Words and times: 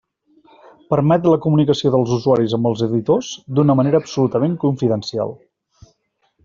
Permet 0.93 1.27
la 1.31 1.39
comunicació 1.43 1.91
dels 1.97 2.15
usuaris 2.17 2.57
amb 2.59 2.71
els 2.71 2.81
editors 2.89 3.29
d'una 3.59 3.79
manera 3.83 4.03
absolutament 4.05 4.57
confidencial. 4.65 5.41